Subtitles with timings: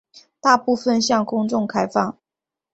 [0.41, 2.17] 大部分向公众开放。